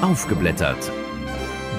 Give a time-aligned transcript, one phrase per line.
[0.00, 0.92] Aufgeblättert.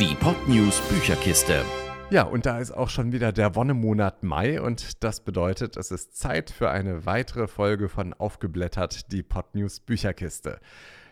[0.01, 1.63] Die Podnews Bücherkiste.
[2.09, 6.17] Ja, und da ist auch schon wieder der Wonnemonat Mai und das bedeutet, es ist
[6.17, 10.59] Zeit für eine weitere Folge von Aufgeblättert, die Podnews Bücherkiste.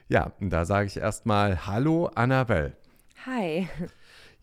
[0.09, 2.73] Ja, und da sage ich erstmal Hallo Annabelle.
[3.25, 3.69] Hi.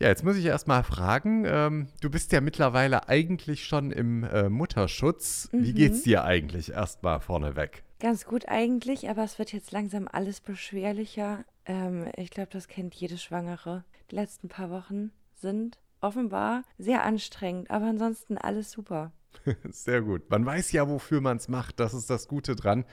[0.01, 4.49] Ja, jetzt muss ich erstmal fragen, ähm, du bist ja mittlerweile eigentlich schon im äh,
[4.49, 5.51] Mutterschutz.
[5.53, 5.62] Mhm.
[5.65, 7.85] Wie geht's dir eigentlich erstmal vorneweg?
[8.01, 11.44] Ganz gut eigentlich, aber es wird jetzt langsam alles beschwerlicher.
[11.67, 13.85] Ähm, ich glaube, das kennt jede Schwangere.
[14.11, 19.13] Die letzten paar Wochen sind offenbar sehr anstrengend, aber ansonsten alles super.
[19.71, 20.31] Sehr gut.
[20.31, 21.81] Man weiß ja, wofür man es macht.
[21.81, 22.85] Das ist das Gute dran.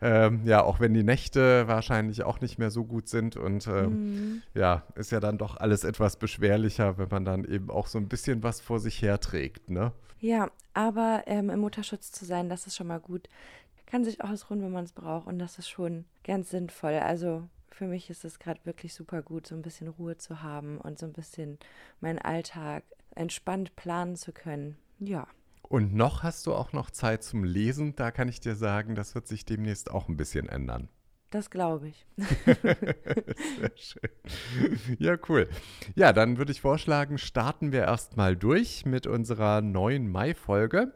[0.00, 3.36] Ähm, ja, auch wenn die Nächte wahrscheinlich auch nicht mehr so gut sind.
[3.36, 4.42] Und ähm, mhm.
[4.54, 8.08] ja, ist ja dann doch alles etwas beschwerlicher, wenn man dann eben auch so ein
[8.08, 9.70] bisschen was vor sich herträgt.
[9.70, 9.92] Ne?
[10.20, 13.28] Ja, aber ähm, im Mutterschutz zu sein, das ist schon mal gut.
[13.86, 15.26] Kann sich ausruhen, wenn man es braucht.
[15.26, 16.94] Und das ist schon ganz sinnvoll.
[16.94, 20.78] Also für mich ist es gerade wirklich super gut, so ein bisschen Ruhe zu haben
[20.78, 21.58] und so ein bisschen
[22.00, 24.76] meinen Alltag entspannt planen zu können.
[24.98, 25.26] Ja.
[25.62, 27.94] Und noch hast du auch noch Zeit zum Lesen.
[27.94, 30.88] Da kann ich dir sagen, das wird sich demnächst auch ein bisschen ändern.
[31.30, 32.06] Das glaube ich.
[32.16, 34.10] Sehr schön.
[34.98, 35.48] Ja, cool.
[35.94, 40.92] Ja, dann würde ich vorschlagen, starten wir erstmal durch mit unserer neuen Mai-Folge.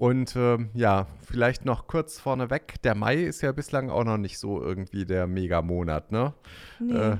[0.00, 4.38] Und äh, ja, vielleicht noch kurz vorneweg, der Mai ist ja bislang auch noch nicht
[4.38, 6.32] so irgendwie der Megamonat, ne?
[6.78, 6.94] Nee.
[6.94, 7.16] Äh,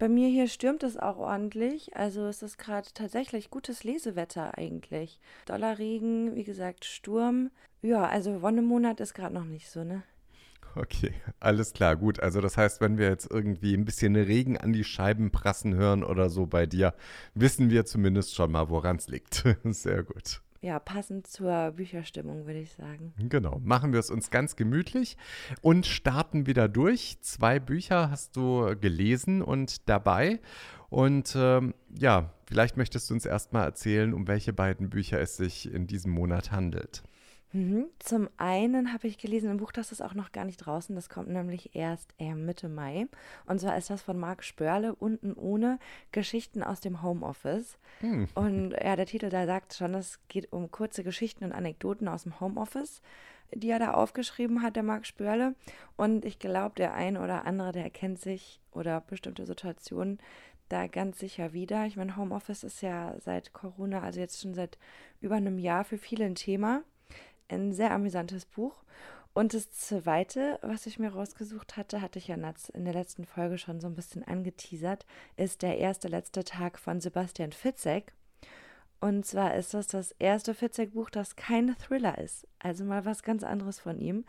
[0.00, 1.94] bei mir hier stürmt es auch ordentlich.
[1.96, 5.20] Also es ist gerade tatsächlich gutes Lesewetter eigentlich.
[5.46, 7.52] Dollarregen, wie gesagt, Sturm.
[7.82, 10.02] Ja, also Wonnemonat ist gerade noch nicht so, ne?
[10.74, 12.18] Okay, alles klar, gut.
[12.18, 16.02] Also das heißt, wenn wir jetzt irgendwie ein bisschen Regen an die Scheiben prassen hören
[16.02, 16.94] oder so bei dir,
[17.34, 19.44] wissen wir zumindest schon mal, woran es liegt.
[19.62, 23.12] Sehr gut ja, passend zur Bücherstimmung, würde ich sagen.
[23.18, 25.16] Genau, machen wir es uns ganz gemütlich
[25.62, 27.18] und starten wieder durch.
[27.20, 30.40] Zwei Bücher hast du gelesen und dabei.
[30.88, 35.72] Und ähm, ja, vielleicht möchtest du uns erstmal erzählen, um welche beiden Bücher es sich
[35.72, 37.02] in diesem Monat handelt.
[37.52, 37.86] Mhm.
[37.98, 41.08] Zum einen habe ich gelesen, ein Buch, das ist auch noch gar nicht draußen, das
[41.08, 43.06] kommt nämlich erst äh, Mitte Mai.
[43.46, 45.78] Und zwar ist das von Marc Spörle, Unten ohne
[46.12, 47.78] Geschichten aus dem Homeoffice.
[48.00, 48.28] Hm.
[48.34, 52.24] Und ja, der Titel da sagt schon, es geht um kurze Geschichten und Anekdoten aus
[52.24, 53.00] dem Homeoffice,
[53.54, 55.54] die er da aufgeschrieben hat, der Marc Spörle.
[55.96, 60.18] Und ich glaube, der ein oder andere, der erkennt sich oder bestimmte Situationen
[60.68, 61.86] da ganz sicher wieder.
[61.86, 64.76] Ich meine, Homeoffice ist ja seit Corona, also jetzt schon seit
[65.22, 66.82] über einem Jahr für viele ein Thema
[67.48, 68.82] ein sehr amüsantes Buch.
[69.34, 73.58] Und das zweite, was ich mir rausgesucht hatte, hatte ich ja in der letzten Folge
[73.58, 78.12] schon so ein bisschen angeteasert, ist der erste letzte Tag von Sebastian Fitzek.
[79.00, 82.48] Und zwar ist das das erste Fitzek-Buch, das kein Thriller ist.
[82.58, 84.24] Also mal was ganz anderes von ihm.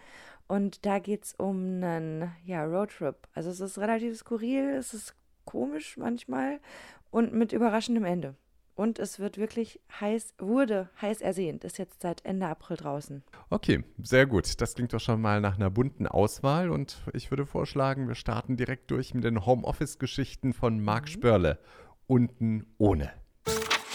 [0.47, 3.27] Und da geht es um einen ja, Roadtrip.
[3.33, 5.15] Also es ist relativ skurril, es ist
[5.45, 6.59] komisch manchmal
[7.09, 8.35] und mit überraschendem Ende.
[8.79, 13.23] Und es wird wirklich heiß, wurde heiß ersehnt, ist jetzt seit Ende April draußen.
[13.49, 14.61] Okay, sehr gut.
[14.61, 16.69] Das klingt doch schon mal nach einer bunten Auswahl.
[16.69, 21.07] Und ich würde vorschlagen, wir starten direkt durch mit den Homeoffice-Geschichten von Marc mhm.
[21.07, 21.59] Spörle.
[22.07, 23.11] Unten ohne.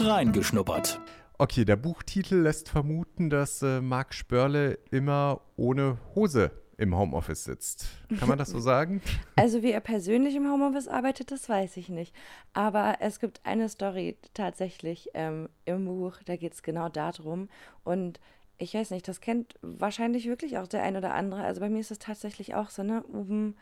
[0.01, 1.01] Reingeschnuppert.
[1.39, 7.87] Okay, der Buchtitel lässt vermuten, dass äh, Marc Spörle immer ohne Hose im Homeoffice sitzt.
[8.19, 9.01] Kann man das so sagen?
[9.37, 12.15] Also wie er persönlich im Homeoffice arbeitet, das weiß ich nicht.
[12.53, 17.49] Aber es gibt eine Story tatsächlich ähm, im Buch, da geht es genau darum.
[17.83, 18.21] Und
[18.59, 21.43] ich weiß nicht, das kennt wahrscheinlich wirklich auch der ein oder andere.
[21.43, 23.05] Also bei mir ist es tatsächlich auch so, ne?
[23.13, 23.57] Oben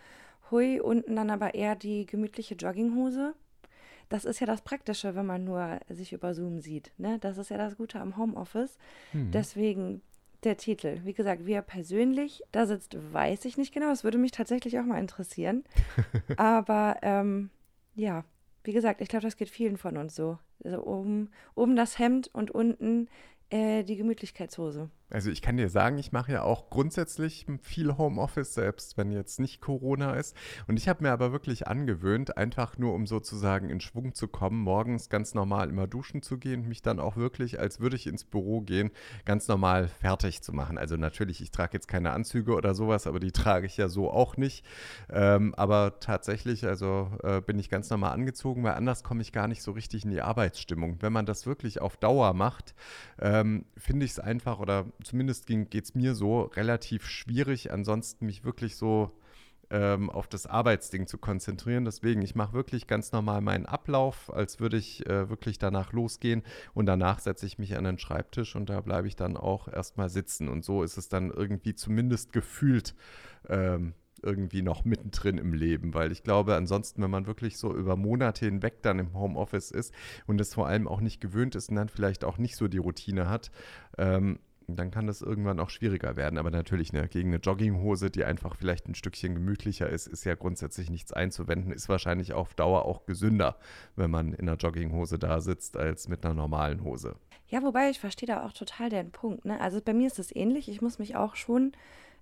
[0.50, 3.34] hui, unten dann aber eher die gemütliche Jogginghose.
[4.08, 6.92] Das ist ja das Praktische, wenn man nur sich über Zoom sieht.
[6.98, 7.18] Ne?
[7.18, 8.76] Das ist ja das Gute am Homeoffice.
[9.12, 9.30] Hm.
[9.30, 10.02] Deswegen
[10.44, 11.00] der Titel.
[11.04, 13.88] Wie gesagt, wie er persönlich da sitzt, weiß ich nicht genau.
[13.88, 15.64] Das würde mich tatsächlich auch mal interessieren.
[16.36, 17.50] Aber ähm,
[17.94, 18.25] ja,
[18.64, 20.38] wie gesagt, ich glaube, das geht vielen von uns so.
[20.64, 23.08] Also oben, oben das Hemd und unten
[23.50, 24.91] äh, die Gemütlichkeitshose.
[25.12, 29.40] Also ich kann dir sagen, ich mache ja auch grundsätzlich viel Homeoffice, selbst wenn jetzt
[29.40, 30.34] nicht Corona ist.
[30.66, 34.60] Und ich habe mir aber wirklich angewöhnt, einfach nur um sozusagen in Schwung zu kommen,
[34.60, 38.25] morgens ganz normal immer duschen zu gehen, mich dann auch wirklich, als würde ich ins
[38.25, 38.90] Büro gehen,
[39.26, 40.78] ganz normal fertig zu machen.
[40.78, 44.10] Also natürlich, ich trage jetzt keine Anzüge oder sowas, aber die trage ich ja so
[44.10, 44.64] auch nicht.
[45.10, 49.46] Ähm, aber tatsächlich, also äh, bin ich ganz normal angezogen, weil anders komme ich gar
[49.46, 50.96] nicht so richtig in die Arbeitsstimmung.
[51.00, 52.75] Wenn man das wirklich auf Dauer macht,
[53.20, 58.44] ähm, finde ich es einfach oder zumindest geht es mir so, relativ schwierig, ansonsten mich
[58.44, 59.12] wirklich so
[59.72, 61.84] ähm, auf das Arbeitsding zu konzentrieren.
[61.84, 66.43] Deswegen, ich mache wirklich ganz normal meinen Ablauf, als würde ich äh, wirklich danach losgehen
[66.75, 70.10] und danach setze ich mich an den Schreibtisch und da bleibe ich dann auch erstmal
[70.10, 70.49] sitzen.
[70.49, 72.94] Und so ist es dann irgendwie zumindest gefühlt
[73.49, 77.96] ähm, irgendwie noch mittendrin im Leben, weil ich glaube, ansonsten, wenn man wirklich so über
[77.96, 79.93] Monate hinweg dann im Homeoffice ist
[80.26, 82.78] und es vor allem auch nicht gewöhnt ist und dann vielleicht auch nicht so die
[82.78, 83.50] Routine hat,
[83.99, 84.38] ähm,
[84.69, 86.38] dann kann das irgendwann auch schwieriger werden.
[86.38, 90.35] Aber natürlich, ne, gegen eine Jogginghose, die einfach vielleicht ein Stückchen gemütlicher ist, ist ja
[90.35, 91.73] grundsätzlich nichts einzuwenden.
[91.73, 93.56] Ist wahrscheinlich auf Dauer auch gesünder,
[93.97, 97.17] wenn man in einer Jogginghose da sitzt, als mit einer normalen Hose.
[97.49, 99.44] Ja, wobei ich verstehe da auch total den Punkt.
[99.44, 99.61] Ne?
[99.61, 100.69] Also bei mir ist es ähnlich.
[100.69, 101.73] Ich muss mich auch schon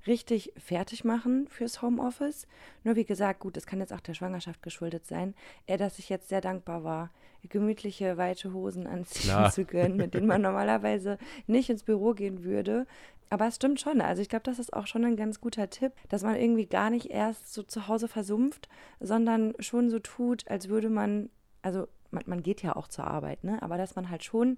[0.07, 2.47] richtig fertig machen fürs Homeoffice.
[2.85, 5.35] Nur wie gesagt, gut, es kann jetzt auch der Schwangerschaft geschuldet sein,
[5.67, 7.11] äh, dass ich jetzt sehr dankbar war,
[7.49, 9.51] gemütliche, weite Hosen anziehen Klar.
[9.53, 12.87] zu können, mit denen man normalerweise nicht ins Büro gehen würde.
[13.31, 14.01] Aber es stimmt schon.
[14.01, 16.91] Also ich glaube, das ist auch schon ein ganz guter Tipp, dass man irgendwie gar
[16.91, 18.69] nicht erst so zu Hause versumpft,
[18.99, 21.31] sondern schon so tut, als würde man,
[21.63, 23.63] also man, man geht ja auch zur Arbeit, ne?
[23.63, 24.57] Aber dass man halt schon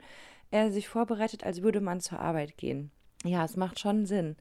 [0.50, 2.90] äh, sich vorbereitet, als würde man zur Arbeit gehen.
[3.24, 4.36] Ja, es macht schon Sinn.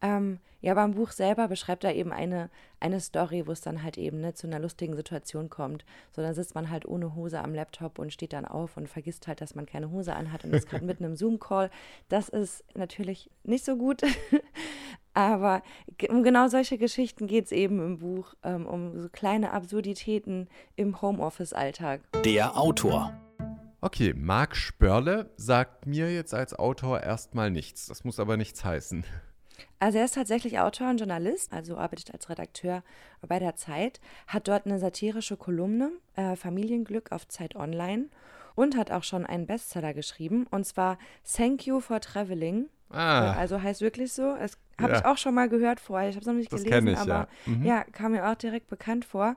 [0.00, 2.50] Ähm, ja, beim Buch selber beschreibt er eben eine,
[2.80, 5.84] eine Story, wo es dann halt eben ne, zu einer lustigen Situation kommt.
[6.10, 9.28] So, dann sitzt man halt ohne Hose am Laptop und steht dann auf und vergisst
[9.28, 11.70] halt, dass man keine Hose anhat und ist gerade mitten im Zoom-Call.
[12.08, 14.02] Das ist natürlich nicht so gut.
[15.14, 15.62] Aber
[16.08, 21.00] um genau solche Geschichten geht es eben im Buch, ähm, um so kleine Absurditäten im
[21.00, 22.00] Homeoffice-Alltag.
[22.24, 23.12] Der Autor.
[23.80, 27.86] Okay, Marc Spörle sagt mir jetzt als Autor erstmal nichts.
[27.86, 29.04] Das muss aber nichts heißen.
[29.78, 32.82] Also er ist tatsächlich Autor und Journalist, also arbeitet als Redakteur
[33.26, 38.06] bei der Zeit, hat dort eine satirische Kolumne, äh, Familienglück auf Zeit Online
[38.54, 42.66] und hat auch schon einen Bestseller geschrieben, und zwar Thank You for Traveling.
[42.90, 43.32] Ah.
[43.32, 44.34] Also heißt wirklich so.
[44.34, 44.98] Es habe ja.
[44.98, 46.08] ich auch schon mal gehört vorher.
[46.08, 47.52] Ich habe es noch nicht das gelesen, ich, aber ja.
[47.52, 47.64] Mhm.
[47.64, 49.36] ja, kam mir auch direkt bekannt vor,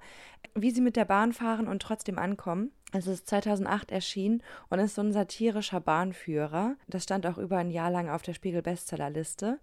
[0.56, 2.72] wie sie mit der Bahn fahren und trotzdem ankommen.
[2.94, 6.76] Es ist 2008 erschienen und ist so ein satirischer Bahnführer.
[6.88, 9.60] Das stand auch über ein Jahr lang auf der Spiegel Bestsellerliste.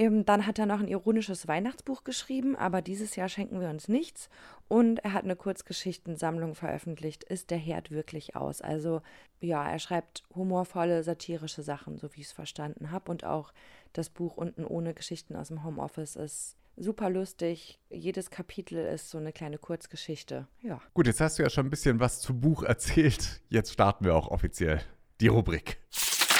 [0.00, 3.86] Ähm, dann hat er noch ein ironisches Weihnachtsbuch geschrieben, aber dieses Jahr schenken wir uns
[3.86, 4.30] nichts.
[4.66, 8.62] Und er hat eine Kurzgeschichtensammlung veröffentlicht, Ist der Herd wirklich aus?
[8.62, 9.02] Also
[9.40, 13.10] ja, er schreibt humorvolle, satirische Sachen, so wie ich es verstanden habe.
[13.10, 13.52] Und auch
[13.92, 17.78] das Buch unten ohne Geschichten aus dem Homeoffice ist super lustig.
[17.90, 20.46] Jedes Kapitel ist so eine kleine Kurzgeschichte.
[20.62, 20.80] Ja.
[20.94, 23.42] Gut, jetzt hast du ja schon ein bisschen was zum Buch erzählt.
[23.50, 24.80] Jetzt starten wir auch offiziell
[25.20, 25.78] die Rubrik.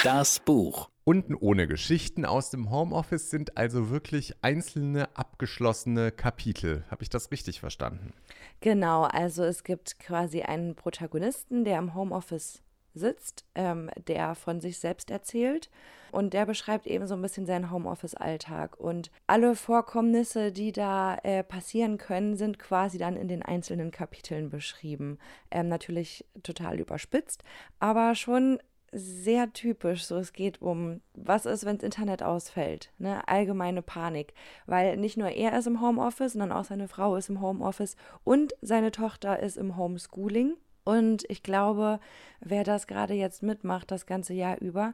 [0.03, 0.89] Das Buch.
[1.03, 6.83] Unten ohne Geschichten aus dem Homeoffice sind also wirklich einzelne abgeschlossene Kapitel.
[6.91, 8.13] Habe ich das richtig verstanden?
[8.59, 12.61] Genau, also es gibt quasi einen Protagonisten, der im Homeoffice
[12.93, 15.69] sitzt, ähm, der von sich selbst erzählt.
[16.11, 18.77] Und der beschreibt eben so ein bisschen seinen Homeoffice-Alltag.
[18.77, 24.49] Und alle Vorkommnisse, die da äh, passieren können, sind quasi dann in den einzelnen Kapiteln
[24.49, 25.17] beschrieben.
[25.49, 27.43] Ähm, natürlich total überspitzt,
[27.79, 28.59] aber schon
[28.91, 30.05] sehr typisch.
[30.05, 32.91] So, es geht um, was ist, wenn das Internet ausfällt?
[32.97, 33.27] Ne?
[33.27, 34.33] Allgemeine Panik.
[34.65, 38.53] Weil nicht nur er ist im Homeoffice, sondern auch seine Frau ist im Homeoffice und
[38.61, 40.55] seine Tochter ist im Homeschooling.
[40.83, 41.99] Und ich glaube,
[42.39, 44.93] wer das gerade jetzt mitmacht, das ganze Jahr über,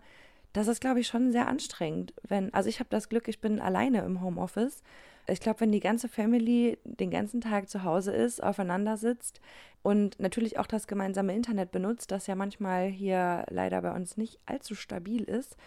[0.53, 2.13] das ist, glaube ich, schon sehr anstrengend.
[2.27, 4.83] Wenn, also ich habe das Glück, ich bin alleine im Homeoffice
[5.27, 9.41] ich glaube, wenn die ganze Family den ganzen Tag zu Hause ist, aufeinander sitzt
[9.83, 14.39] und natürlich auch das gemeinsame Internet benutzt, das ja manchmal hier leider bei uns nicht
[14.45, 15.57] allzu stabil ist,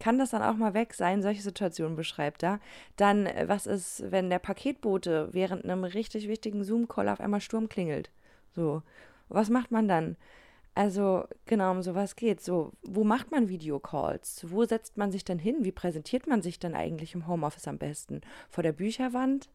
[0.00, 1.22] kann das dann auch mal weg sein?
[1.22, 2.60] Solche Situationen beschreibt er.
[2.96, 7.68] Dann, äh, was ist, wenn der Paketbote während einem richtig wichtigen Zoom-Call auf einmal Sturm
[7.68, 8.10] klingelt?
[8.54, 8.82] So,
[9.28, 10.16] was macht man dann?
[10.78, 12.40] Also genau, um sowas geht.
[12.40, 14.46] So, wo macht man Videocalls?
[14.48, 15.64] Wo setzt man sich denn hin?
[15.64, 18.20] Wie präsentiert man sich denn eigentlich im Homeoffice am besten?
[18.48, 19.50] Vor der Bücherwand?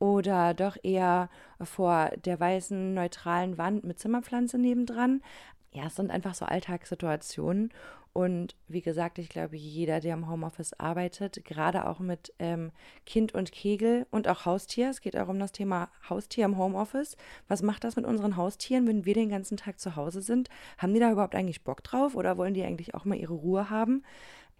[0.00, 1.30] Oder doch eher
[1.62, 5.22] vor der weißen, neutralen Wand mit Zimmerpflanze nebendran?
[5.72, 7.72] Ja, es sind einfach so Alltagssituationen.
[8.14, 12.72] Und wie gesagt, ich glaube, jeder, der im Homeoffice arbeitet, gerade auch mit ähm,
[13.06, 17.16] Kind und Kegel und auch Haustier, es geht auch um das Thema Haustier im Homeoffice.
[17.46, 20.48] Was macht das mit unseren Haustieren, wenn wir den ganzen Tag zu Hause sind?
[20.78, 23.70] Haben die da überhaupt eigentlich Bock drauf oder wollen die eigentlich auch mal ihre Ruhe
[23.70, 24.02] haben?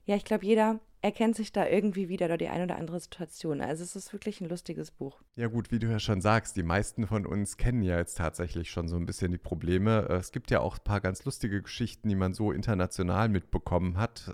[0.04, 3.60] Ja, ich glaube, jeder erkennt sich da irgendwie wieder oder die eine oder andere Situation.
[3.60, 5.20] Also es ist wirklich ein lustiges Buch.
[5.36, 8.70] Ja gut, wie du ja schon sagst, die meisten von uns kennen ja jetzt tatsächlich
[8.70, 10.06] schon so ein bisschen die Probleme.
[10.08, 13.96] Äh, es gibt ja auch ein paar ganz lustige Geschichten, die man so international mitbekommen
[13.96, 14.32] hat.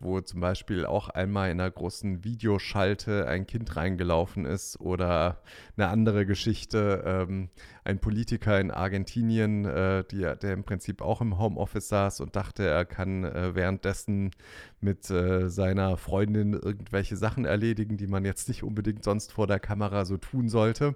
[0.00, 5.42] Wo zum Beispiel auch einmal in einer großen Videoschalte ein Kind reingelaufen ist oder
[5.76, 7.48] eine andere Geschichte, ähm,
[7.82, 12.64] ein Politiker in Argentinien, äh, die, der im Prinzip auch im Homeoffice saß und dachte,
[12.64, 14.30] er kann äh, währenddessen
[14.80, 19.58] mit äh, seiner Freundin irgendwelche Sachen erledigen, die man jetzt nicht unbedingt sonst vor der
[19.58, 20.94] Kamera so tun sollte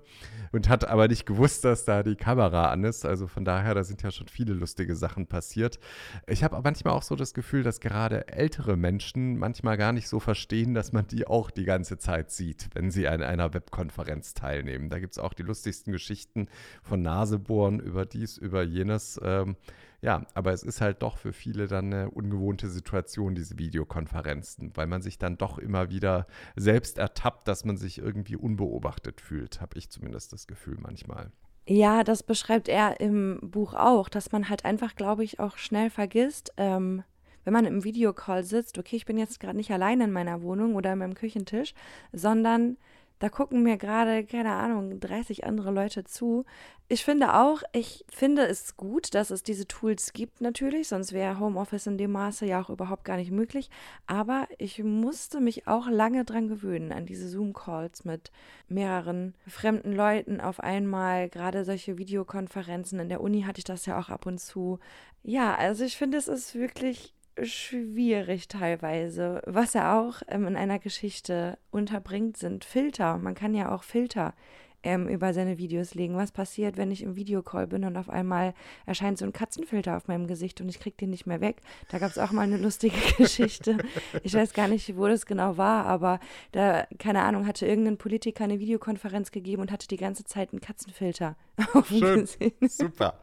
[0.52, 3.04] und hat aber nicht gewusst, dass da die Kamera an ist.
[3.04, 5.80] Also von daher, da sind ja schon viele lustige Sachen passiert.
[6.28, 10.06] Ich habe manchmal auch so das Gefühl, dass gerade ältere Menschen Menschen manchmal gar nicht
[10.06, 14.34] so verstehen, dass man die auch die ganze Zeit sieht, wenn sie an einer Webkonferenz
[14.34, 14.90] teilnehmen.
[14.90, 16.48] Da gibt es auch die lustigsten Geschichten
[16.82, 19.18] von Nasebohren über dies, über jenes.
[19.24, 19.56] Ähm,
[20.02, 24.86] ja, aber es ist halt doch für viele dann eine ungewohnte Situation, diese Videokonferenzen, weil
[24.86, 29.78] man sich dann doch immer wieder selbst ertappt, dass man sich irgendwie unbeobachtet fühlt, habe
[29.78, 31.32] ich zumindest das Gefühl manchmal.
[31.66, 35.88] Ja, das beschreibt er im Buch auch, dass man halt einfach, glaube ich, auch schnell
[35.88, 37.04] vergisst, ähm,
[37.44, 40.74] wenn man im Videocall sitzt, okay, ich bin jetzt gerade nicht alleine in meiner Wohnung
[40.74, 41.74] oder an meinem Küchentisch,
[42.12, 42.76] sondern
[43.22, 46.44] da gucken mir gerade, keine Ahnung, 30 andere Leute zu.
[46.88, 51.38] Ich finde auch, ich finde es gut, dass es diese Tools gibt natürlich, sonst wäre
[51.38, 53.70] Homeoffice in dem Maße ja auch überhaupt gar nicht möglich.
[54.08, 58.32] Aber ich musste mich auch lange dran gewöhnen, an diese Zoom-Calls mit
[58.66, 61.28] mehreren fremden Leuten auf einmal.
[61.28, 64.80] Gerade solche Videokonferenzen in der Uni hatte ich das ja auch ab und zu.
[65.22, 69.42] Ja, also ich finde, es ist wirklich schwierig teilweise.
[69.46, 73.18] Was er auch ähm, in einer Geschichte unterbringt, sind Filter.
[73.18, 74.34] Man kann ja auch Filter
[74.82, 76.16] ähm, über seine Videos legen.
[76.16, 78.54] Was passiert, wenn ich im Videocall bin und auf einmal
[78.86, 81.56] erscheint so ein Katzenfilter auf meinem Gesicht und ich kriege den nicht mehr weg?
[81.90, 83.78] Da gab es auch mal eine lustige Geschichte.
[84.22, 86.20] Ich weiß gar nicht, wo das genau war, aber
[86.52, 90.60] da, keine Ahnung, hatte irgendein Politiker eine Videokonferenz gegeben und hatte die ganze Zeit einen
[90.60, 91.36] Katzenfilter
[91.74, 92.20] auf dem Schön.
[92.20, 92.56] Gesicht.
[92.70, 93.18] Super.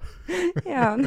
[0.65, 0.97] Ja.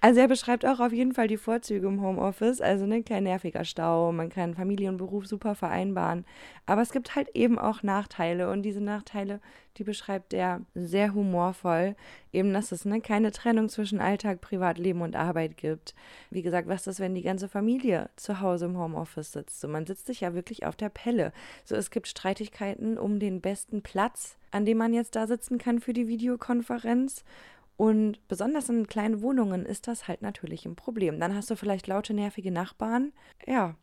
[0.00, 2.60] Also er beschreibt auch auf jeden Fall die Vorzüge im Homeoffice.
[2.60, 6.26] Also ne, kein nerviger Stau, man kann Familie und Beruf super vereinbaren.
[6.66, 9.15] Aber es gibt halt eben auch Nachteile und diese Nachteile,
[9.76, 11.96] die beschreibt er sehr humorvoll.
[12.32, 15.94] Eben, dass es ne, keine Trennung zwischen Alltag, Privatleben und Arbeit gibt.
[16.30, 19.60] Wie gesagt, was ist, wenn die ganze Familie zu Hause im Homeoffice sitzt?
[19.60, 21.32] So, man sitzt sich ja wirklich auf der Pelle.
[21.64, 25.80] So, es gibt Streitigkeiten um den besten Platz, an dem man jetzt da sitzen kann
[25.80, 27.24] für die Videokonferenz.
[27.76, 31.20] Und besonders in kleinen Wohnungen ist das halt natürlich ein Problem.
[31.20, 33.12] Dann hast du vielleicht laute, nervige Nachbarn.
[33.46, 33.74] Ja.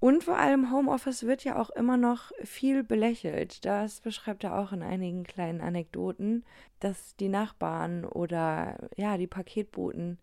[0.00, 3.64] Und vor allem Homeoffice wird ja auch immer noch viel belächelt.
[3.66, 6.44] Das beschreibt er auch in einigen kleinen Anekdoten,
[6.80, 10.18] dass die Nachbarn oder ja, die Paketboten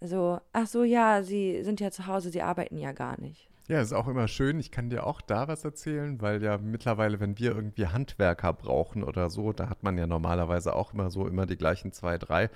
[0.00, 3.48] so, ach so, ja, sie sind ja zu Hause, sie arbeiten ja gar nicht.
[3.68, 4.58] Ja, ist auch immer schön.
[4.60, 9.04] Ich kann dir auch da was erzählen, weil ja mittlerweile, wenn wir irgendwie Handwerker brauchen
[9.04, 12.48] oder so, da hat man ja normalerweise auch immer so immer die gleichen zwei, drei.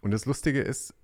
[0.00, 0.94] Und das Lustige ist,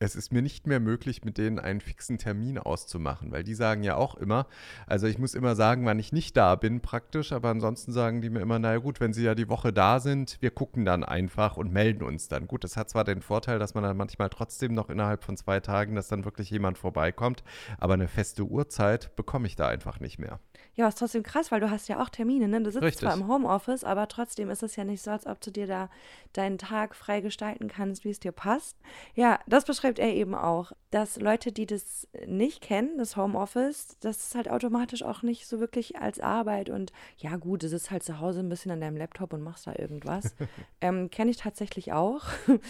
[0.00, 3.82] es ist mir nicht mehr möglich, mit denen einen fixen Termin auszumachen, weil die sagen
[3.82, 4.46] ja auch immer,
[4.86, 8.30] also ich muss immer sagen, wann ich nicht da bin praktisch, aber ansonsten sagen die
[8.30, 11.56] mir immer, naja gut, wenn sie ja die Woche da sind, wir gucken dann einfach
[11.56, 12.46] und melden uns dann.
[12.46, 15.60] Gut, das hat zwar den Vorteil, dass man dann manchmal trotzdem noch innerhalb von zwei
[15.60, 17.42] Tagen, dass dann wirklich jemand vorbeikommt,
[17.78, 20.38] aber eine feste Uhrzeit bekomme ich da einfach nicht mehr.
[20.78, 22.62] Ja, ist trotzdem krass, weil du hast ja auch Termine, ne?
[22.62, 23.00] Du sitzt Richtig.
[23.00, 25.90] zwar im Homeoffice, aber trotzdem ist es ja nicht so, als ob du dir da
[26.34, 28.76] deinen Tag frei gestalten kannst, wie es dir passt.
[29.16, 34.18] Ja, das beschreibt er eben auch, dass Leute, die das nicht kennen, das Homeoffice, das
[34.18, 38.04] ist halt automatisch auch nicht so wirklich als Arbeit und ja gut, du sitzt halt
[38.04, 40.36] zu Hause ein bisschen an deinem Laptop und machst da irgendwas.
[40.80, 42.22] ähm, Kenne ich tatsächlich auch.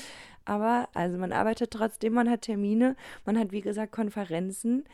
[0.46, 2.96] Aber also man arbeitet trotzdem, man hat Termine,
[3.26, 4.86] man hat wie gesagt Konferenzen.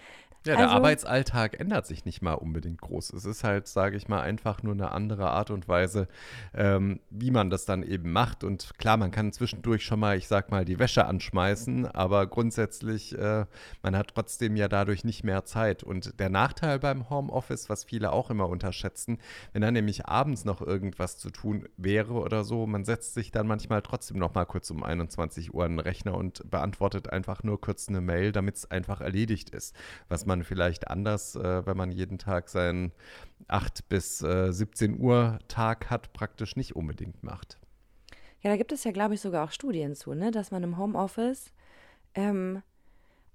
[0.47, 3.15] Ja, der Also- Arbeitsalltag ändert sich nicht mal unbedingt groß.
[3.15, 6.07] Es ist halt, sage ich mal, einfach nur eine andere Art und Weise,
[6.55, 8.45] ähm, wie man das dann eben macht.
[8.45, 13.17] Und klar, man kann zwischendurch schon mal, ich sag mal, die Wäsche anschmeißen, aber grundsätzlich,
[13.19, 13.47] äh,
[13.83, 15.83] man hat trotzdem ja dadurch nicht mehr Zeit.
[15.83, 19.19] Und der Nachteil beim Homeoffice, was viele auch immer unterschätzen,
[19.55, 23.47] wenn dann nämlich abends noch irgendwas zu tun wäre oder so, man setzt sich dann
[23.47, 27.59] manchmal trotzdem noch mal kurz um 21 Uhr an den Rechner und beantwortet einfach nur
[27.61, 29.75] kurz eine Mail, damit es einfach erledigt ist.
[30.09, 32.93] Was man vielleicht anders, äh, wenn man jeden Tag seinen
[33.47, 37.59] 8 bis äh, 17 Uhr Tag hat, praktisch nicht unbedingt macht.
[38.41, 40.31] Ja, da gibt es ja, glaube ich, sogar auch Studien zu, ne?
[40.31, 41.53] dass man im Homeoffice
[42.15, 42.63] ähm,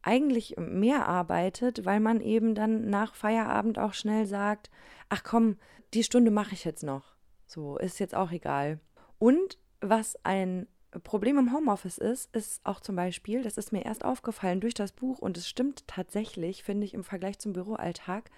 [0.02, 4.70] eigentlich mehr arbeitet, weil man eben dann nach Feierabend auch schnell sagt,
[5.10, 5.58] ach komm,
[5.94, 7.16] die Stunde mache ich jetzt noch.
[7.48, 8.80] So, ist jetzt auch egal.
[9.18, 10.68] Und was ein
[11.04, 14.92] Problem im Homeoffice ist, ist auch zum Beispiel, das ist mir erst aufgefallen durch das
[14.92, 18.32] Buch und es stimmt tatsächlich, finde ich, im Vergleich zum Büroalltag,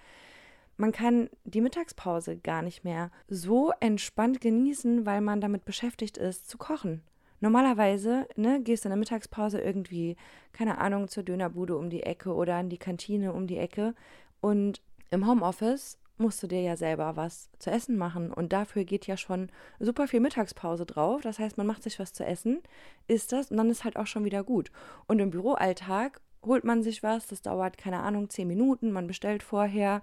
[0.76, 6.48] man kann die Mittagspause gar nicht mehr so entspannt genießen, weil man damit beschäftigt ist,
[6.48, 7.02] zu kochen.
[7.40, 10.16] Normalerweise ne, gehst du in der Mittagspause irgendwie,
[10.52, 13.94] keine Ahnung, zur Dönerbude um die Ecke oder in die Kantine um die Ecke.
[14.40, 14.80] Und
[15.10, 18.32] im Homeoffice musst du dir ja selber was zu essen machen.
[18.32, 21.20] Und dafür geht ja schon super viel Mittagspause drauf.
[21.22, 22.62] Das heißt, man macht sich was zu essen,
[23.08, 24.70] isst das und dann ist halt auch schon wieder gut.
[25.06, 29.42] Und im Büroalltag holt man sich was, das dauert, keine Ahnung, zehn Minuten, man bestellt
[29.42, 30.02] vorher,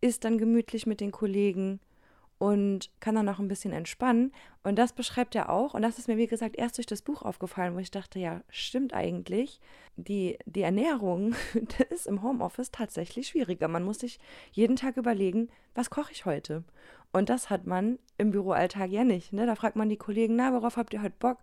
[0.00, 1.80] isst dann gemütlich mit den Kollegen
[2.38, 4.32] und kann dann noch ein bisschen entspannen.
[4.62, 5.74] Und das beschreibt er auch.
[5.74, 8.42] Und das ist mir, wie gesagt, erst durch das Buch aufgefallen, wo ich dachte, ja,
[8.48, 9.60] stimmt eigentlich.
[9.96, 11.34] Die, die Ernährung
[11.90, 13.66] ist im Homeoffice tatsächlich schwieriger.
[13.66, 14.20] Man muss sich
[14.52, 16.62] jeden Tag überlegen, was koche ich heute?
[17.12, 19.32] Und das hat man im Büroalltag ja nicht.
[19.32, 19.46] Ne?
[19.46, 21.38] Da fragt man die Kollegen, na, worauf habt ihr heute Bock?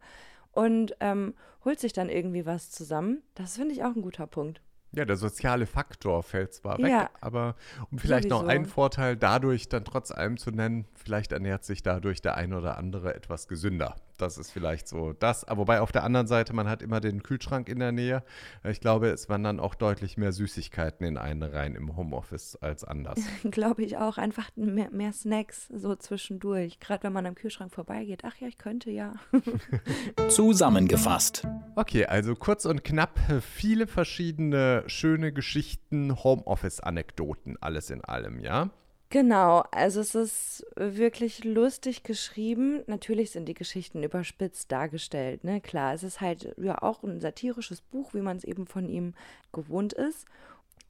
[0.52, 1.34] Und ähm,
[1.66, 3.22] holt sich dann irgendwie was zusammen.
[3.34, 4.62] Das finde ich auch ein guter Punkt.
[4.96, 7.10] Ja, der soziale Faktor fällt zwar weg, Ja.
[7.22, 7.56] aber
[7.92, 8.52] um vielleicht noch Sowieso.
[8.56, 12.78] einen Vorteil dadurch dann trotz allem zu nennen, vielleicht ernährt sich dadurch der ein oder
[12.78, 13.96] andere etwas gesünder.
[14.18, 15.44] Das ist vielleicht so das.
[15.44, 18.24] Aber wobei auf der anderen Seite, man hat immer den Kühlschrank in der Nähe.
[18.64, 23.20] Ich glaube, es wandern auch deutlich mehr Süßigkeiten in einen rein im Homeoffice als anders.
[23.52, 24.18] Glaube ich auch.
[24.18, 26.80] Einfach mehr, mehr Snacks so zwischendurch.
[26.80, 28.22] Gerade wenn man am Kühlschrank vorbeigeht.
[28.24, 29.14] Ach ja, ich könnte ja.
[30.30, 31.48] Zusammengefasst.
[31.76, 38.70] Okay, also kurz und knapp, viele verschiedene schöne Geschichten, Homeoffice-Anekdoten, alles in allem, ja?
[39.16, 42.84] Genau, also es ist wirklich lustig geschrieben.
[42.86, 45.62] Natürlich sind die Geschichten überspitzt dargestellt, ne?
[45.62, 49.14] Klar, es ist halt ja auch ein satirisches Buch, wie man es eben von ihm
[49.54, 50.26] gewohnt ist.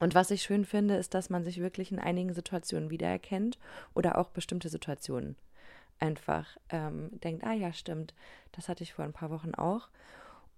[0.00, 3.60] Und was ich schön finde, ist, dass man sich wirklich in einigen Situationen wiedererkennt
[3.94, 5.36] oder auch bestimmte Situationen
[6.00, 8.12] einfach ähm, denkt, ah ja, stimmt,
[8.50, 9.88] das hatte ich vor ein paar Wochen auch.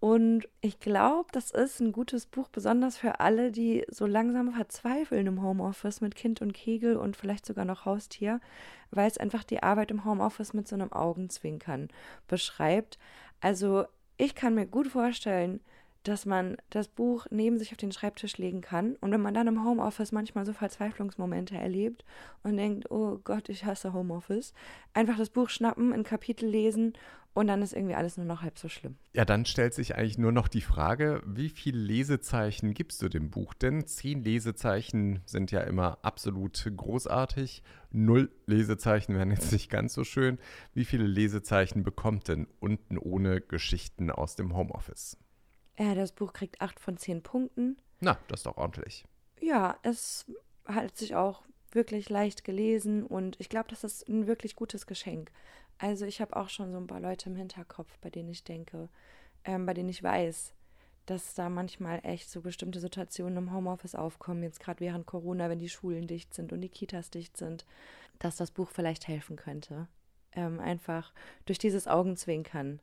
[0.01, 5.27] Und ich glaube, das ist ein gutes Buch, besonders für alle, die so langsam verzweifeln
[5.27, 8.41] im Homeoffice mit Kind und Kegel und vielleicht sogar noch Haustier,
[8.93, 11.89] weil es einfach die Arbeit im Homeoffice mit so einem Augenzwinkern
[12.29, 12.99] beschreibt.
[13.41, 13.87] Also
[14.17, 15.61] ich kann mir gut vorstellen,
[16.05, 18.97] dass man das Buch neben sich auf den Schreibtisch legen kann.
[19.01, 22.05] Und wenn man dann im Homeoffice manchmal so Verzweiflungsmomente erlebt
[22.43, 24.55] und denkt, oh Gott, ich hasse Homeoffice,
[24.95, 26.95] einfach das Buch schnappen, ein Kapitel lesen
[27.35, 28.97] und dann ist irgendwie alles nur noch halb so schlimm.
[29.13, 33.31] Ja, dann stellt sich eigentlich nur noch die Frage, wie viele Lesezeichen gibst du dem
[33.31, 33.55] Buch?
[33.55, 37.63] Denn zehn Lesezeichen sind ja immer absolut großartig.
[37.93, 40.39] Null Lesezeichen wären jetzt nicht ganz so schön.
[40.75, 45.17] Wie viele Lesezeichen bekommt denn unten ohne Geschichten aus dem Homeoffice?
[45.79, 47.79] Äh, das Buch kriegt acht von zehn Punkten.
[48.01, 49.05] Na, das ist doch ordentlich.
[49.41, 50.27] Ja, es
[50.67, 55.31] hat sich auch wirklich leicht gelesen und ich glaube, das ist ein wirklich gutes Geschenk.
[55.79, 58.89] Also ich habe auch schon so ein paar Leute im Hinterkopf, bei denen ich denke,
[59.45, 60.53] ähm, bei denen ich weiß,
[61.07, 65.61] dass da manchmal echt so bestimmte Situationen im Homeoffice aufkommen, jetzt gerade während Corona, wenn
[65.61, 67.65] die Schulen dicht sind und die Kitas dicht sind,
[68.19, 69.87] dass das Buch vielleicht helfen könnte.
[70.33, 71.13] Ähm, einfach
[71.47, 72.81] durch dieses Augenzwinkern,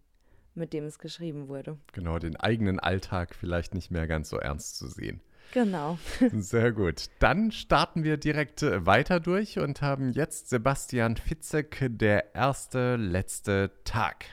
[0.55, 1.77] mit dem es geschrieben wurde.
[1.93, 5.21] Genau, den eigenen Alltag vielleicht nicht mehr ganz so ernst zu sehen.
[5.53, 5.97] Genau.
[6.33, 7.05] Sehr gut.
[7.19, 13.71] Dann starten wir direkt äh, weiter durch und haben jetzt Sebastian Fitzek, der erste, letzte
[13.83, 14.25] Tag.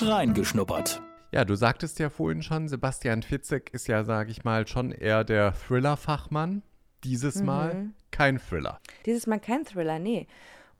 [0.00, 1.02] Reingeschnuppert.
[1.32, 5.24] Ja, du sagtest ja vorhin schon, Sebastian Fitzek ist ja, sage ich mal, schon eher
[5.24, 6.62] der Thriller-Fachmann.
[7.04, 8.78] Dieses Mal kein Thriller.
[9.06, 10.28] Dieses Mal kein Thriller, nee.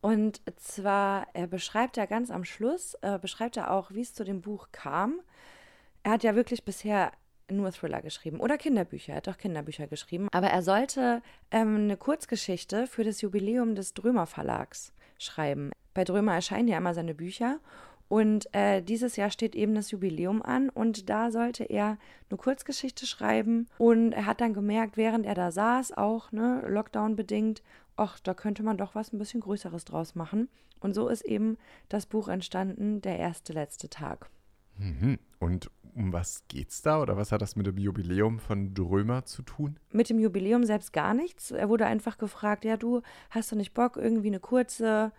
[0.03, 4.25] Und zwar, er beschreibt ja ganz am Schluss, äh, beschreibt er auch, wie es zu
[4.25, 5.21] dem Buch kam.
[6.03, 7.13] Er hat ja wirklich bisher
[7.49, 10.29] nur Thriller geschrieben oder Kinderbücher, er hat auch Kinderbücher geschrieben.
[10.33, 15.71] Aber er sollte ähm, eine Kurzgeschichte für das Jubiläum des Drömer Verlags schreiben.
[15.95, 17.61] Bei Drömer erscheinen ja immer seine Bücher.
[18.09, 21.97] Und äh, dieses Jahr steht eben das Jubiläum an und da sollte er
[22.29, 23.69] eine Kurzgeschichte schreiben.
[23.79, 27.63] Und er hat dann gemerkt, während er da saß, auch ne, Lockdown bedingt,
[27.97, 30.49] ach, da könnte man doch was ein bisschen Größeres draus machen.
[30.81, 34.31] Und so ist eben das Buch entstanden, der erste letzte Tag.
[34.79, 35.19] Mhm.
[35.39, 39.43] Und um was geht's da oder was hat das mit dem Jubiläum von Drömer zu
[39.43, 39.79] tun?
[39.91, 41.51] Mit dem Jubiläum selbst gar nichts.
[41.51, 45.13] Er wurde einfach gefragt, ja du, hast du nicht Bock, irgendwie eine kurze,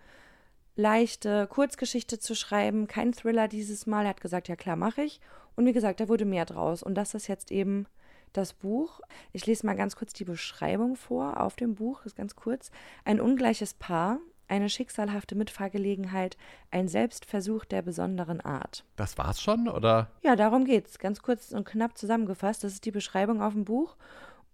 [0.74, 2.88] leichte Kurzgeschichte zu schreiben?
[2.88, 4.02] Kein Thriller dieses Mal.
[4.02, 5.20] Er hat gesagt, ja klar, mache ich.
[5.56, 6.82] Und wie gesagt, da wurde mehr draus.
[6.82, 7.86] Und das ist jetzt eben
[8.36, 9.00] das Buch.
[9.32, 12.70] Ich lese mal ganz kurz die Beschreibung vor auf dem Buch, ist ganz kurz.
[13.04, 14.18] Ein ungleiches Paar,
[14.48, 16.36] eine schicksalhafte Mitfahrgelegenheit,
[16.70, 18.84] ein Selbstversuch der besonderen Art.
[18.96, 20.10] Das war's schon oder?
[20.22, 20.98] Ja, darum geht's.
[20.98, 22.64] Ganz kurz und knapp zusammengefasst.
[22.64, 23.96] Das ist die Beschreibung auf dem Buch.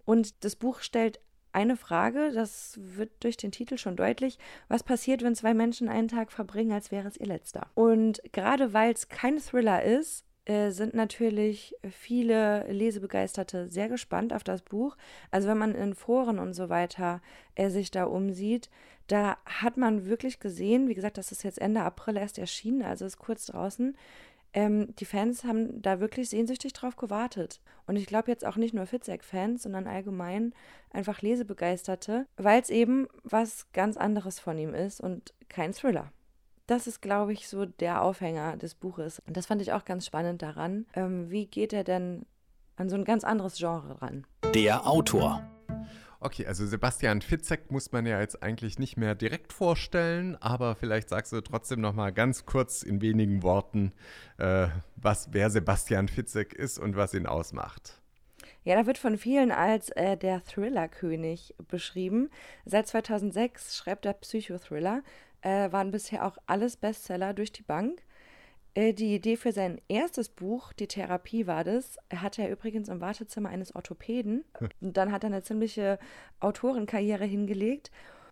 [0.04, 1.20] Und das Buch stellt
[1.52, 4.38] eine Frage, das wird durch den Titel schon deutlich.
[4.68, 7.66] Was passiert, wenn zwei Menschen einen Tag verbringen, als wäre es ihr letzter?
[7.74, 14.42] Und gerade weil es kein Thriller ist, äh, sind natürlich viele Lesebegeisterte sehr gespannt auf
[14.42, 14.96] das Buch.
[15.30, 17.22] Also wenn man in Foren und so weiter
[17.54, 18.68] äh, sich da umsieht,
[19.06, 23.04] da hat man wirklich gesehen, wie gesagt, das ist jetzt Ende April erst erschienen, also
[23.04, 23.96] ist kurz draußen.
[24.52, 27.60] Ähm, die Fans haben da wirklich sehnsüchtig drauf gewartet.
[27.86, 30.52] Und ich glaube jetzt auch nicht nur Fitzek-Fans, sondern allgemein
[30.92, 36.10] einfach Lesebegeisterte, weil es eben was ganz anderes von ihm ist und kein Thriller.
[36.70, 39.20] Das ist, glaube ich, so der Aufhänger des Buches.
[39.26, 40.86] Und das fand ich auch ganz spannend daran.
[40.94, 42.26] Ähm, wie geht er denn
[42.76, 44.24] an so ein ganz anderes Genre ran?
[44.54, 45.42] Der Autor.
[46.20, 51.08] Okay, also Sebastian Fitzek muss man ja jetzt eigentlich nicht mehr direkt vorstellen, aber vielleicht
[51.08, 53.90] sagst du trotzdem noch mal ganz kurz in wenigen Worten,
[54.38, 58.00] äh, was, wer Sebastian Fitzek ist und was ihn ausmacht.
[58.62, 62.30] Ja, da wird von vielen als äh, der Thriller-König beschrieben.
[62.66, 65.02] Seit 2006 schreibt er Psychothriller,
[65.42, 68.02] äh, waren bisher auch alles Bestseller durch die Bank.
[68.74, 73.00] Äh, die Idee für sein erstes Buch, die Therapie war das, hatte er übrigens im
[73.00, 74.44] Wartezimmer eines Orthopäden.
[74.80, 75.98] Und dann hat er eine ziemliche
[76.40, 77.90] Autorenkarriere hingelegt.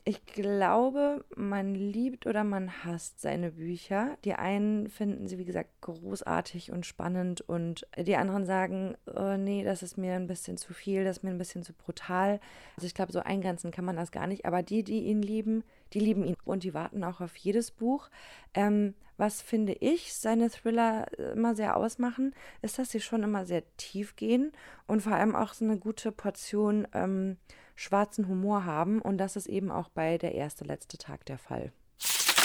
[0.09, 4.16] Ich glaube, man liebt oder man hasst seine Bücher.
[4.25, 9.64] Die einen finden sie, wie gesagt, großartig und spannend und die anderen sagen, oh, nee,
[9.64, 12.40] das ist mir ein bisschen zu viel, das ist mir ein bisschen zu brutal.
[12.77, 14.47] Also ich glaube, so eingrenzen kann man das gar nicht.
[14.47, 18.09] Aber die, die ihn lieben, die lieben ihn und die warten auch auf jedes Buch.
[18.55, 23.62] Ähm, was finde ich seine Thriller immer sehr ausmachen, ist, dass sie schon immer sehr
[23.77, 24.53] tief gehen
[24.87, 27.37] und vor allem auch so eine gute Portion ähm,
[27.79, 29.01] schwarzen Humor haben.
[29.01, 31.73] Und das ist eben auch bei Der erste letzte Tag der Fall.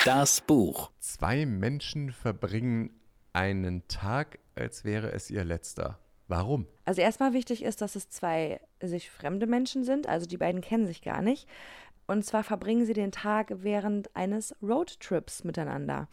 [0.05, 0.91] Das Buch.
[0.99, 2.91] Zwei Menschen verbringen
[3.33, 5.99] einen Tag, als wäre es ihr letzter.
[6.27, 6.67] Warum?
[6.85, 10.87] Also erstmal wichtig ist, dass es zwei sich fremde Menschen sind, also die beiden kennen
[10.87, 11.47] sich gar nicht.
[12.05, 16.07] Und zwar verbringen sie den Tag während eines Roadtrips miteinander.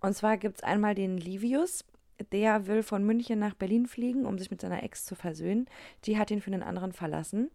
[0.00, 1.84] Und zwar gibt es einmal den Livius,
[2.32, 5.66] der will von München nach Berlin fliegen, um sich mit seiner Ex zu versöhnen.
[6.04, 7.50] Die hat ihn für einen anderen verlassen.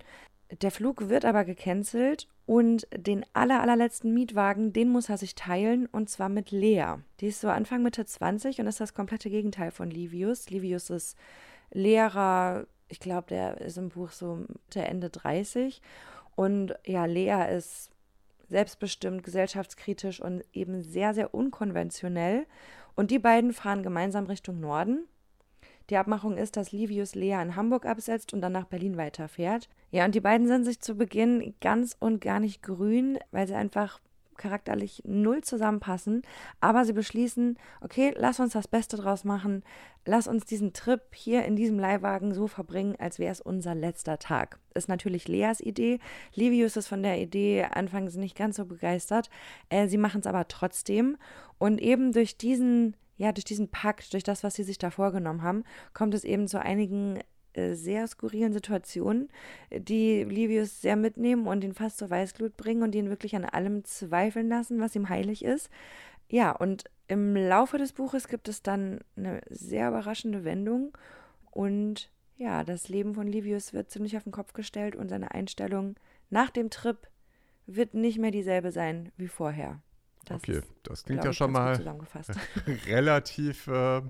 [0.59, 5.85] Der Flug wird aber gecancelt und den aller, allerletzten Mietwagen, den muss er sich teilen
[5.85, 6.95] und zwar mit Lea.
[7.21, 10.49] Die ist so Anfang Mitte 20 und ist das komplette Gegenteil von Livius.
[10.49, 11.17] Livius ist
[11.71, 15.81] Lehrer, ich glaube, der ist im Buch so Mitte, Ende 30
[16.35, 17.91] und ja, Lea ist
[18.49, 22.45] selbstbestimmt, gesellschaftskritisch und eben sehr, sehr unkonventionell.
[22.95, 25.07] Und die beiden fahren gemeinsam Richtung Norden.
[25.91, 29.67] Die Abmachung ist, dass Livius Lea in Hamburg absetzt und dann nach Berlin weiterfährt.
[29.91, 33.55] Ja, und die beiden sind sich zu Beginn ganz und gar nicht grün, weil sie
[33.55, 33.99] einfach
[34.37, 36.23] charakterlich null zusammenpassen,
[36.61, 39.63] aber sie beschließen, okay, lass uns das Beste draus machen,
[40.05, 44.17] lass uns diesen Trip hier in diesem Leihwagen so verbringen, als wäre es unser letzter
[44.17, 44.59] Tag.
[44.73, 45.99] Ist natürlich Leas Idee.
[46.33, 49.29] Livius ist von der Idee anfangs nicht ganz so begeistert.
[49.67, 51.17] Äh, sie machen es aber trotzdem.
[51.59, 55.43] Und eben durch diesen ja, durch diesen Pakt, durch das, was sie sich da vorgenommen
[55.43, 57.19] haben, kommt es eben zu einigen
[57.53, 59.29] äh, sehr skurrilen Situationen,
[59.71, 63.85] die Livius sehr mitnehmen und ihn fast zur Weißglut bringen und ihn wirklich an allem
[63.85, 65.69] zweifeln lassen, was ihm heilig ist.
[66.29, 70.97] Ja, und im Laufe des Buches gibt es dann eine sehr überraschende Wendung
[71.51, 75.93] und ja, das Leben von Livius wird ziemlich auf den Kopf gestellt und seine Einstellung
[76.31, 76.97] nach dem Trip
[77.67, 79.79] wird nicht mehr dieselbe sein wie vorher.
[80.25, 81.75] Das okay, das klingt ja schon mal
[82.87, 84.01] relativ, äh,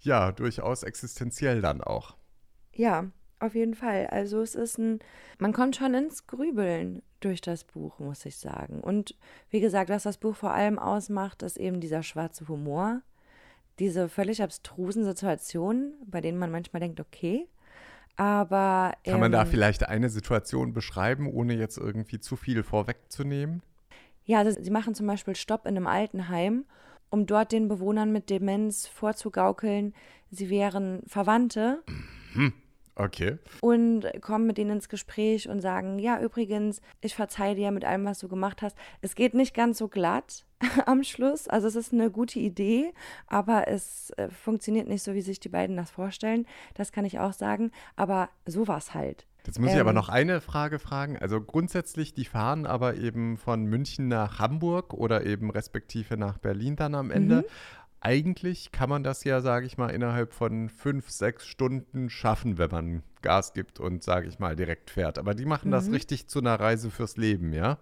[0.00, 2.16] ja, durchaus existenziell dann auch.
[2.72, 4.06] Ja, auf jeden Fall.
[4.06, 5.00] Also es ist ein,
[5.38, 8.80] man kommt schon ins Grübeln durch das Buch, muss ich sagen.
[8.80, 9.16] Und
[9.50, 13.02] wie gesagt, was das Buch vor allem ausmacht, ist eben dieser schwarze Humor,
[13.78, 17.48] diese völlig abstrusen Situationen, bei denen man manchmal denkt, okay,
[18.16, 18.92] aber.
[19.04, 23.62] Kann ähm, man da ähm, vielleicht eine Situation beschreiben, ohne jetzt irgendwie zu viel vorwegzunehmen?
[24.24, 26.64] Ja, also sie machen zum Beispiel Stopp in einem Altenheim,
[27.10, 29.94] um dort den Bewohnern mit Demenz vorzugaukeln,
[30.30, 31.82] sie wären Verwandte.
[32.34, 32.54] Mhm.
[32.94, 33.38] Okay.
[33.62, 38.04] Und kommen mit denen ins Gespräch und sagen, ja, übrigens, ich verzeihe dir mit allem,
[38.04, 38.76] was du gemacht hast.
[39.00, 40.44] Es geht nicht ganz so glatt
[40.86, 41.48] am Schluss.
[41.48, 42.92] Also es ist eine gute Idee,
[43.26, 46.46] aber es äh, funktioniert nicht so, wie sich die beiden das vorstellen.
[46.74, 47.72] Das kann ich auch sagen.
[47.96, 49.26] Aber so war es halt.
[49.46, 49.96] Jetzt muss ähm, ich aber ähm.
[49.96, 51.16] noch eine Frage fragen.
[51.18, 56.76] Also grundsätzlich, die fahren aber eben von München nach Hamburg oder eben respektive nach Berlin
[56.76, 57.36] dann am Ende.
[57.36, 57.44] Mhm
[58.02, 62.70] eigentlich kann man das ja, sage ich mal, innerhalb von fünf, sechs Stunden schaffen, wenn
[62.70, 65.18] man Gas gibt und, sage ich mal, direkt fährt.
[65.18, 65.72] Aber die machen mhm.
[65.72, 67.78] das richtig zu einer Reise fürs Leben, ja?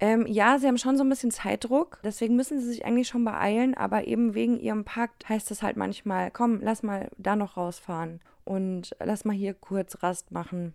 [0.00, 3.24] Ähm, ja, sie haben schon so ein bisschen Zeitdruck, deswegen müssen sie sich eigentlich schon
[3.24, 7.56] beeilen, aber eben wegen ihrem Pakt heißt es halt manchmal, komm, lass mal da noch
[7.56, 10.72] rausfahren und lass mal hier kurz Rast machen.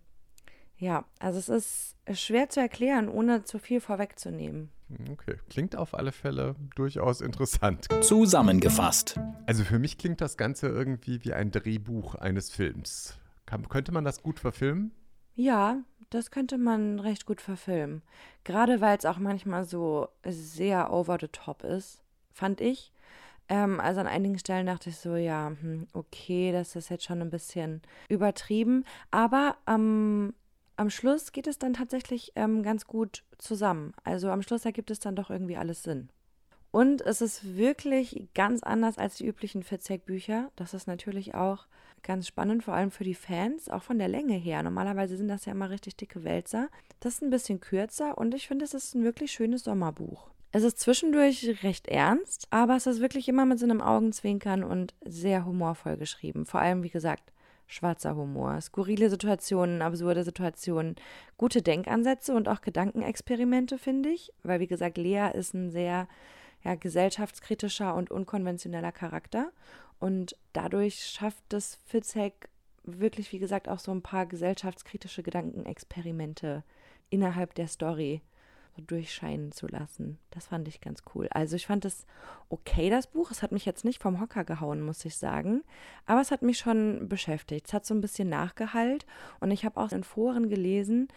[0.83, 4.69] Ja, also es ist schwer zu erklären, ohne zu viel vorwegzunehmen.
[5.09, 7.87] Okay, klingt auf alle Fälle durchaus interessant.
[8.01, 9.17] Zusammengefasst.
[9.45, 13.17] Also für mich klingt das Ganze irgendwie wie ein Drehbuch eines Films.
[13.45, 14.91] Kann, könnte man das gut verfilmen?
[15.35, 15.77] Ja,
[16.09, 18.01] das könnte man recht gut verfilmen.
[18.43, 22.91] Gerade weil es auch manchmal so sehr over the top ist, fand ich.
[23.47, 27.21] Ähm, also an einigen Stellen dachte ich so, ja, hm, okay, das ist jetzt schon
[27.21, 28.83] ein bisschen übertrieben.
[29.11, 30.33] Aber am
[30.75, 33.93] am Schluss geht es dann tatsächlich ähm, ganz gut zusammen.
[34.03, 36.09] Also am Schluss ergibt es dann doch irgendwie alles Sinn.
[36.71, 40.49] Und es ist wirklich ganz anders als die üblichen Fitzek-Bücher.
[40.55, 41.67] Das ist natürlich auch
[42.01, 44.63] ganz spannend, vor allem für die Fans, auch von der Länge her.
[44.63, 46.69] Normalerweise sind das ja immer richtig dicke Wälzer.
[46.99, 50.29] Das ist ein bisschen kürzer und ich finde, es ist ein wirklich schönes Sommerbuch.
[50.51, 54.93] Es ist zwischendurch recht ernst, aber es ist wirklich immer mit so einem Augenzwinkern und
[55.03, 56.45] sehr humorvoll geschrieben.
[56.45, 57.32] Vor allem, wie gesagt,
[57.67, 60.95] schwarzer Humor, skurrile Situationen, absurde Situationen,
[61.37, 64.31] gute Denkansätze und auch Gedankenexperimente, finde ich.
[64.43, 66.07] Weil, wie gesagt, Lea ist ein sehr
[66.63, 69.51] ja, gesellschaftskritischer und unkonventioneller Charakter.
[69.99, 72.49] Und dadurch schafft es Fitzek
[72.83, 76.63] wirklich, wie gesagt, auch so ein paar gesellschaftskritische Gedankenexperimente
[77.09, 78.21] innerhalb der Story
[78.81, 80.17] durchscheinen zu lassen.
[80.31, 81.27] Das fand ich ganz cool.
[81.31, 82.05] Also ich fand es
[82.49, 83.31] okay, das Buch.
[83.31, 85.63] Es hat mich jetzt nicht vom Hocker gehauen, muss ich sagen.
[86.05, 87.67] Aber es hat mich schon beschäftigt.
[87.67, 89.05] Es hat so ein bisschen nachgehallt.
[89.39, 91.07] Und ich habe auch in Foren gelesen,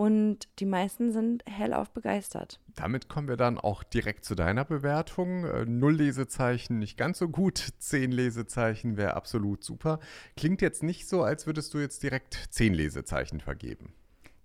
[0.00, 2.58] und die meisten sind hellauf begeistert.
[2.74, 5.44] Damit kommen wir dann auch direkt zu deiner Bewertung.
[5.44, 10.00] Äh, null Lesezeichen nicht ganz so gut, zehn Lesezeichen wäre absolut super.
[10.38, 13.92] Klingt jetzt nicht so, als würdest du jetzt direkt zehn Lesezeichen vergeben.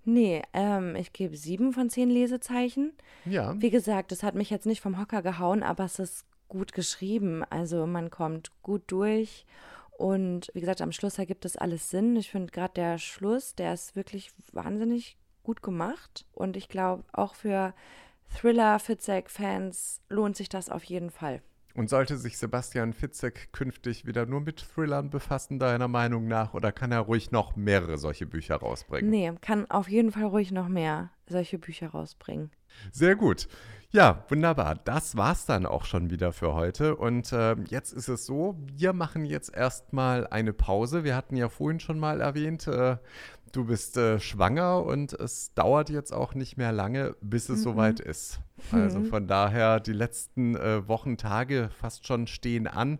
[0.05, 2.93] Nee, ähm, ich gebe sieben von zehn Lesezeichen.
[3.25, 3.59] Ja.
[3.59, 7.43] Wie gesagt, es hat mich jetzt nicht vom Hocker gehauen, aber es ist gut geschrieben.
[7.49, 9.45] Also man kommt gut durch.
[9.97, 12.15] Und wie gesagt, am Schluss ergibt es alles Sinn.
[12.17, 16.25] Ich finde gerade der Schluss, der ist wirklich wahnsinnig gut gemacht.
[16.33, 17.73] Und ich glaube, auch für
[18.37, 21.41] Thriller-Fitzek-Fans lohnt sich das auf jeden Fall.
[21.75, 26.71] Und sollte sich Sebastian Fitzek künftig wieder nur mit Thrillern befassen, deiner Meinung nach, oder
[26.71, 29.09] kann er ruhig noch mehrere solche Bücher rausbringen?
[29.09, 32.49] Nee, kann auf jeden Fall ruhig noch mehr solche Bücher rausbringen.
[32.93, 33.49] Sehr gut.
[33.91, 34.75] Ja, wunderbar.
[34.83, 36.95] Das war's dann auch schon wieder für heute.
[36.95, 41.03] Und äh, jetzt ist es so, wir machen jetzt erstmal eine Pause.
[41.03, 42.97] Wir hatten ja vorhin schon mal erwähnt, äh,
[43.51, 47.63] du bist äh, schwanger und es dauert jetzt auch nicht mehr lange, bis es mhm.
[47.63, 48.41] soweit ist.
[48.71, 49.05] Also mhm.
[49.05, 52.99] von daher, die letzten äh, Wochen, Tage fast schon stehen an.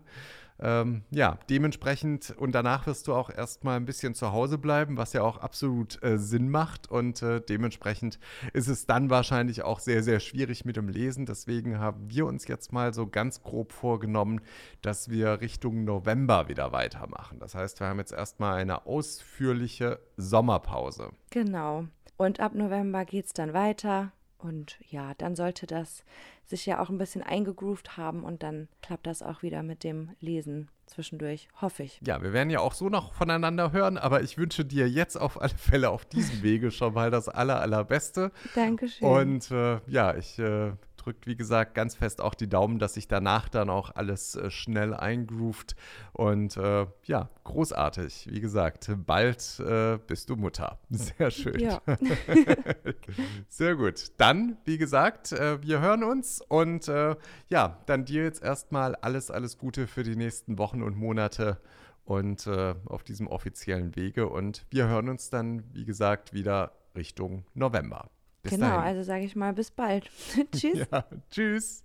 [0.58, 5.12] Ähm, ja, dementsprechend und danach wirst du auch erstmal ein bisschen zu Hause bleiben, was
[5.12, 8.18] ja auch absolut äh, Sinn macht und äh, dementsprechend
[8.52, 11.26] ist es dann wahrscheinlich auch sehr, sehr schwierig mit dem Lesen.
[11.26, 14.40] Deswegen haben wir uns jetzt mal so ganz grob vorgenommen,
[14.80, 17.38] dass wir Richtung November wieder weitermachen.
[17.38, 21.10] Das heißt, wir haben jetzt erstmal eine ausführliche Sommerpause.
[21.30, 21.86] Genau.
[22.16, 24.12] Und ab November geht es dann weiter.
[24.38, 26.04] Und ja, dann sollte das
[26.44, 30.10] sich ja auch ein bisschen eingegroovt haben und dann klappt das auch wieder mit dem
[30.20, 32.00] Lesen zwischendurch, hoffe ich.
[32.06, 35.40] Ja, wir werden ja auch so noch voneinander hören, aber ich wünsche dir jetzt auf
[35.40, 38.30] alle Fälle auf diesem Wege schon mal das aller, allerbeste.
[38.54, 39.08] Dankeschön.
[39.08, 40.72] Und äh, ja, ich äh,
[41.06, 44.50] drückt, wie gesagt, ganz fest auch die Daumen, dass sich danach dann auch alles äh,
[44.50, 45.76] schnell eingroovt.
[46.12, 48.28] Und äh, ja, großartig.
[48.30, 50.78] Wie gesagt, bald äh, bist du Mutter.
[50.90, 51.60] Sehr schön.
[51.60, 51.80] Ja.
[53.48, 54.12] Sehr gut.
[54.18, 57.14] Dann, wie gesagt, äh, wir hören uns und äh,
[57.48, 61.60] ja, dann dir jetzt erstmal alles, alles Gute für die nächsten Wochen und Monate
[62.04, 64.28] und äh, auf diesem offiziellen Wege.
[64.28, 68.10] Und wir hören uns dann, wie gesagt, wieder Richtung November.
[68.48, 68.82] Bis genau, dahin.
[68.82, 70.10] also sage ich mal bis bald.
[70.52, 70.86] tschüss.
[70.90, 71.84] Ja, tschüss.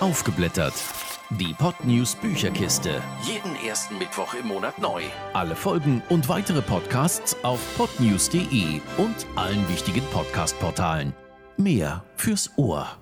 [0.00, 0.74] Aufgeblättert.
[1.30, 3.00] Die Podnews Bücherkiste.
[3.22, 5.02] Jeden ersten Mittwoch im Monat neu.
[5.32, 11.14] Alle Folgen und weitere Podcasts auf podnews.de und allen wichtigen Podcast-Portalen.
[11.56, 12.98] Mehr fürs Ohr.